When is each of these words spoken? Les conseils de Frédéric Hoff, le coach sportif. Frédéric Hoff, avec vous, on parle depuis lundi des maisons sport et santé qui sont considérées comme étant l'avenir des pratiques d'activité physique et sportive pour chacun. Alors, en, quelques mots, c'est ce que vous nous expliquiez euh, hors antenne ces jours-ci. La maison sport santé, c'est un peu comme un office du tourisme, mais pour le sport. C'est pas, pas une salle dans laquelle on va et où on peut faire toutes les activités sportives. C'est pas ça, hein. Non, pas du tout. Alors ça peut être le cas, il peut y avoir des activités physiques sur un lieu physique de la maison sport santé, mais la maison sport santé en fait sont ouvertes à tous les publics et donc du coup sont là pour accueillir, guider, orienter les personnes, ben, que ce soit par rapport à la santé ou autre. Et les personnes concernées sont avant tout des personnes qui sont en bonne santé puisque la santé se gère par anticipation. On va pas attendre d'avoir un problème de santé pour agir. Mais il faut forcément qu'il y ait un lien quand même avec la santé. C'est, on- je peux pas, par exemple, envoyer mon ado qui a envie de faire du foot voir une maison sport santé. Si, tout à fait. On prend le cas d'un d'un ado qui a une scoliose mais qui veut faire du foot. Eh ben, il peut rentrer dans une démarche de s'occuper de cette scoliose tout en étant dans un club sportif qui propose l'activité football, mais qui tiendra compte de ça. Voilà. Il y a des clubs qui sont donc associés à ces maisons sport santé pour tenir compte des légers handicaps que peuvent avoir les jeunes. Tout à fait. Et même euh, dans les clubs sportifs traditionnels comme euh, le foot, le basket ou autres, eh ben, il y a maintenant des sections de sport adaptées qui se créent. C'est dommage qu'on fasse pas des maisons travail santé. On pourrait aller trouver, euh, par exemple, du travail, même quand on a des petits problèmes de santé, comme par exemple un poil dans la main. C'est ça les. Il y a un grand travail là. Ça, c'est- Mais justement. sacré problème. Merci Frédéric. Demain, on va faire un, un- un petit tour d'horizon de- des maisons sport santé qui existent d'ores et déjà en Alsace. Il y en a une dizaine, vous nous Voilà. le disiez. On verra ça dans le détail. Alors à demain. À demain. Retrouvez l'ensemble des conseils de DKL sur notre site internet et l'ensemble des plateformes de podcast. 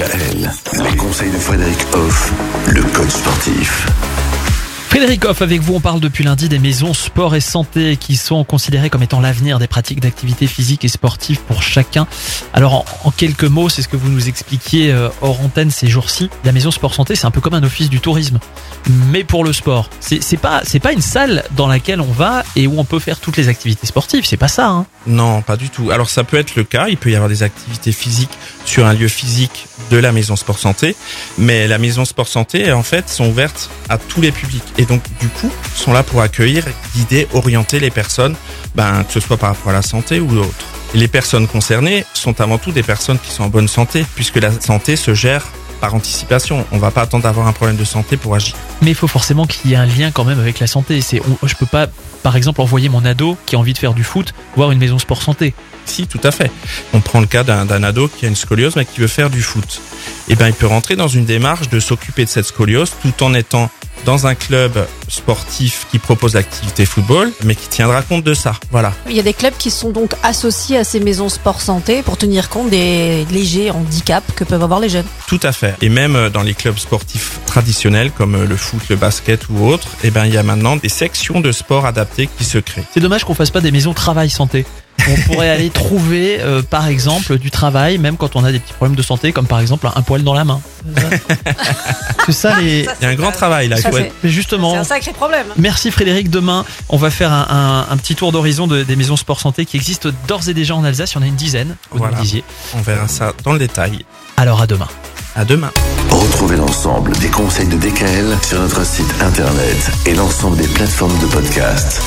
Les 0.00 0.96
conseils 0.96 1.30
de 1.30 1.36
Frédéric 1.36 1.78
Hoff, 1.92 2.32
le 2.68 2.82
coach 2.82 3.10
sportif. 3.10 3.86
Frédéric 5.00 5.24
Hoff, 5.24 5.40
avec 5.40 5.62
vous, 5.62 5.76
on 5.76 5.80
parle 5.80 5.98
depuis 5.98 6.24
lundi 6.24 6.50
des 6.50 6.58
maisons 6.58 6.92
sport 6.92 7.34
et 7.34 7.40
santé 7.40 7.96
qui 7.96 8.16
sont 8.16 8.44
considérées 8.44 8.90
comme 8.90 9.02
étant 9.02 9.20
l'avenir 9.20 9.58
des 9.58 9.66
pratiques 9.66 10.00
d'activité 10.00 10.46
physique 10.46 10.84
et 10.84 10.88
sportive 10.88 11.40
pour 11.40 11.62
chacun. 11.62 12.06
Alors, 12.52 12.84
en, 13.04 13.10
quelques 13.10 13.44
mots, 13.44 13.70
c'est 13.70 13.80
ce 13.80 13.88
que 13.88 13.96
vous 13.96 14.10
nous 14.10 14.28
expliquiez 14.28 14.92
euh, 14.92 15.08
hors 15.22 15.40
antenne 15.40 15.70
ces 15.70 15.86
jours-ci. 15.86 16.28
La 16.44 16.52
maison 16.52 16.70
sport 16.70 16.92
santé, 16.92 17.16
c'est 17.16 17.24
un 17.24 17.30
peu 17.30 17.40
comme 17.40 17.54
un 17.54 17.62
office 17.62 17.88
du 17.88 17.98
tourisme, 17.98 18.40
mais 19.10 19.24
pour 19.24 19.42
le 19.42 19.54
sport. 19.54 19.88
C'est 20.00 20.36
pas, 20.36 20.60
pas 20.82 20.92
une 20.92 21.00
salle 21.00 21.44
dans 21.56 21.66
laquelle 21.66 22.02
on 22.02 22.12
va 22.12 22.44
et 22.54 22.66
où 22.66 22.78
on 22.78 22.84
peut 22.84 22.98
faire 22.98 23.20
toutes 23.20 23.38
les 23.38 23.48
activités 23.48 23.86
sportives. 23.86 24.26
C'est 24.26 24.36
pas 24.36 24.48
ça, 24.48 24.68
hein. 24.68 24.84
Non, 25.06 25.40
pas 25.40 25.56
du 25.56 25.70
tout. 25.70 25.90
Alors 25.90 26.10
ça 26.10 26.24
peut 26.24 26.36
être 26.36 26.56
le 26.56 26.64
cas, 26.64 26.88
il 26.88 26.98
peut 26.98 27.10
y 27.10 27.14
avoir 27.14 27.30
des 27.30 27.42
activités 27.42 27.92
physiques 27.92 28.36
sur 28.66 28.84
un 28.84 28.92
lieu 28.92 29.08
physique 29.08 29.66
de 29.90 29.96
la 29.96 30.12
maison 30.12 30.36
sport 30.36 30.58
santé, 30.58 30.94
mais 31.38 31.66
la 31.66 31.78
maison 31.78 32.04
sport 32.04 32.28
santé 32.28 32.70
en 32.70 32.82
fait 32.82 33.08
sont 33.08 33.28
ouvertes 33.28 33.70
à 33.88 33.96
tous 33.96 34.20
les 34.20 34.30
publics 34.30 34.62
et 34.76 34.84
donc 34.90 35.02
du 35.20 35.28
coup 35.28 35.50
sont 35.74 35.92
là 35.94 36.02
pour 36.02 36.20
accueillir, 36.20 36.64
guider, 36.94 37.26
orienter 37.32 37.80
les 37.80 37.90
personnes, 37.90 38.34
ben, 38.74 39.04
que 39.04 39.12
ce 39.14 39.20
soit 39.20 39.38
par 39.38 39.50
rapport 39.50 39.70
à 39.70 39.74
la 39.74 39.82
santé 39.82 40.20
ou 40.20 40.36
autre. 40.38 40.54
Et 40.94 40.98
les 40.98 41.08
personnes 41.08 41.46
concernées 41.46 42.04
sont 42.12 42.40
avant 42.40 42.58
tout 42.58 42.72
des 42.72 42.82
personnes 42.82 43.18
qui 43.18 43.30
sont 43.30 43.44
en 43.44 43.48
bonne 43.48 43.68
santé 43.68 44.04
puisque 44.16 44.36
la 44.36 44.50
santé 44.60 44.96
se 44.96 45.14
gère 45.14 45.46
par 45.80 45.94
anticipation. 45.94 46.66
On 46.72 46.78
va 46.78 46.90
pas 46.90 47.02
attendre 47.02 47.22
d'avoir 47.22 47.46
un 47.46 47.52
problème 47.52 47.76
de 47.78 47.84
santé 47.84 48.18
pour 48.18 48.34
agir. 48.34 48.54
Mais 48.82 48.90
il 48.90 48.94
faut 48.94 49.06
forcément 49.08 49.46
qu'il 49.46 49.70
y 49.70 49.74
ait 49.74 49.78
un 49.78 49.86
lien 49.86 50.10
quand 50.10 50.24
même 50.24 50.38
avec 50.40 50.58
la 50.58 50.66
santé. 50.66 51.00
C'est, 51.00 51.22
on- 51.42 51.46
je 51.46 51.54
peux 51.54 51.64
pas, 51.64 51.86
par 52.22 52.36
exemple, 52.36 52.60
envoyer 52.60 52.88
mon 52.90 53.04
ado 53.06 53.38
qui 53.46 53.56
a 53.56 53.58
envie 53.58 53.72
de 53.72 53.78
faire 53.78 53.94
du 53.94 54.04
foot 54.04 54.34
voir 54.56 54.72
une 54.72 54.78
maison 54.78 54.98
sport 54.98 55.22
santé. 55.22 55.54
Si, 55.86 56.06
tout 56.06 56.20
à 56.22 56.30
fait. 56.32 56.50
On 56.92 57.00
prend 57.00 57.20
le 57.20 57.26
cas 57.26 57.44
d'un 57.44 57.64
d'un 57.64 57.82
ado 57.82 58.08
qui 58.08 58.26
a 58.26 58.28
une 58.28 58.36
scoliose 58.36 58.76
mais 58.76 58.84
qui 58.84 59.00
veut 59.00 59.06
faire 59.06 59.30
du 59.30 59.40
foot. 59.42 59.80
Eh 60.28 60.34
ben, 60.36 60.48
il 60.48 60.52
peut 60.54 60.66
rentrer 60.66 60.96
dans 60.96 61.08
une 61.08 61.24
démarche 61.24 61.70
de 61.70 61.80
s'occuper 61.80 62.24
de 62.26 62.30
cette 62.30 62.44
scoliose 62.46 62.92
tout 63.00 63.22
en 63.24 63.32
étant 63.32 63.70
dans 64.04 64.26
un 64.26 64.34
club 64.34 64.86
sportif 65.08 65.86
qui 65.90 65.98
propose 65.98 66.34
l'activité 66.34 66.86
football, 66.86 67.32
mais 67.44 67.54
qui 67.54 67.68
tiendra 67.68 68.02
compte 68.02 68.24
de 68.24 68.34
ça. 68.34 68.54
Voilà. 68.70 68.92
Il 69.08 69.16
y 69.16 69.20
a 69.20 69.22
des 69.22 69.34
clubs 69.34 69.54
qui 69.58 69.70
sont 69.70 69.90
donc 69.90 70.12
associés 70.22 70.76
à 70.76 70.84
ces 70.84 71.00
maisons 71.00 71.28
sport 71.28 71.60
santé 71.60 72.02
pour 72.02 72.16
tenir 72.16 72.48
compte 72.48 72.70
des 72.70 73.24
légers 73.30 73.70
handicaps 73.70 74.32
que 74.34 74.44
peuvent 74.44 74.62
avoir 74.62 74.80
les 74.80 74.88
jeunes. 74.88 75.06
Tout 75.26 75.40
à 75.42 75.52
fait. 75.52 75.74
Et 75.82 75.88
même 75.88 76.16
euh, 76.16 76.30
dans 76.30 76.42
les 76.42 76.54
clubs 76.54 76.78
sportifs 76.78 77.40
traditionnels 77.46 78.10
comme 78.10 78.34
euh, 78.34 78.46
le 78.46 78.56
foot, 78.56 78.82
le 78.88 78.96
basket 78.96 79.48
ou 79.48 79.66
autres, 79.66 79.88
eh 80.04 80.10
ben, 80.10 80.26
il 80.26 80.34
y 80.34 80.38
a 80.38 80.42
maintenant 80.42 80.76
des 80.76 80.88
sections 80.88 81.40
de 81.40 81.52
sport 81.52 81.86
adaptées 81.86 82.28
qui 82.38 82.44
se 82.44 82.58
créent. 82.58 82.84
C'est 82.92 83.00
dommage 83.00 83.24
qu'on 83.24 83.34
fasse 83.34 83.50
pas 83.50 83.60
des 83.60 83.72
maisons 83.72 83.94
travail 83.94 84.30
santé. 84.30 84.64
On 85.08 85.16
pourrait 85.32 85.48
aller 85.50 85.70
trouver, 85.70 86.38
euh, 86.40 86.62
par 86.62 86.86
exemple, 86.86 87.38
du 87.38 87.50
travail, 87.50 87.98
même 87.98 88.16
quand 88.16 88.36
on 88.36 88.44
a 88.44 88.52
des 88.52 88.58
petits 88.60 88.72
problèmes 88.74 88.96
de 88.96 89.02
santé, 89.02 89.32
comme 89.32 89.46
par 89.46 89.60
exemple 89.60 89.88
un 89.94 90.02
poil 90.02 90.22
dans 90.22 90.34
la 90.34 90.44
main. 90.44 90.60
C'est 92.26 92.32
ça 92.32 92.60
les. 92.60 92.86
Il 93.00 93.04
y 93.04 93.06
a 93.06 93.08
un 93.10 93.14
grand 93.14 93.32
travail 93.32 93.68
là. 93.68 93.76
Ça, 93.76 93.90
c'est- 93.92 94.12
Mais 94.22 94.28
justement. 94.30 94.82
sacré 94.84 95.12
problème. 95.12 95.46
Merci 95.56 95.90
Frédéric. 95.90 96.30
Demain, 96.30 96.64
on 96.88 96.96
va 96.96 97.10
faire 97.10 97.32
un, 97.32 97.46
un- 97.88 97.92
un 97.92 97.96
petit 97.96 98.14
tour 98.14 98.30
d'horizon 98.32 98.66
de- 98.66 98.82
des 98.82 98.96
maisons 98.96 99.16
sport 99.16 99.40
santé 99.40 99.64
qui 99.64 99.76
existent 99.76 100.10
d'ores 100.28 100.48
et 100.48 100.54
déjà 100.54 100.74
en 100.76 100.84
Alsace. 100.84 101.12
Il 101.12 101.16
y 101.16 101.18
en 101.18 101.22
a 101.22 101.26
une 101.26 101.34
dizaine, 101.36 101.76
vous 101.90 101.98
nous 101.98 102.04
Voilà. 102.04 102.16
le 102.18 102.22
disiez. 102.22 102.44
On 102.76 102.82
verra 102.82 103.08
ça 103.08 103.32
dans 103.44 103.52
le 103.52 103.58
détail. 103.58 104.04
Alors 104.36 104.60
à 104.62 104.66
demain. 104.66 104.88
À 105.36 105.44
demain. 105.44 105.70
Retrouvez 106.10 106.56
l'ensemble 106.56 107.12
des 107.18 107.28
conseils 107.28 107.68
de 107.68 107.76
DKL 107.76 108.36
sur 108.46 108.60
notre 108.60 108.84
site 108.84 109.12
internet 109.22 109.90
et 110.06 110.14
l'ensemble 110.14 110.56
des 110.56 110.68
plateformes 110.68 111.16
de 111.20 111.26
podcast. 111.26 112.00